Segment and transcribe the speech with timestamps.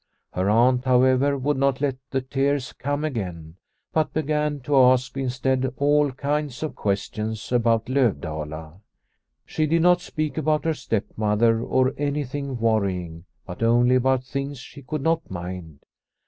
[0.33, 3.57] Her aunt, however, would not let the tears come again,
[3.93, 8.81] but began to ask instead all kinds of questions about Lovdala.
[9.45, 14.57] She did not speak about her stepmother or anything worry ing, but only about things
[14.57, 15.81] she could not mind.